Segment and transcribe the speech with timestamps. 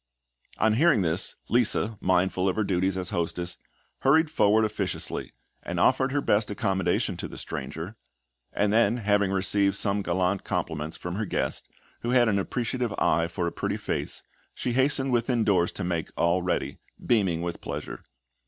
[0.57, 3.57] On hearing this, Lisa, mindful of her duties as hostess,
[3.99, 5.31] hurried forward officiously,
[5.61, 7.95] and offered her best accommodation to the stranger;
[8.51, 11.69] and then, having received some gallant compliments from her guest,
[11.99, 14.23] who had an appreciative eye for a pretty face,
[14.55, 18.01] she hastened within doors to make all ready, beaming with pleasure.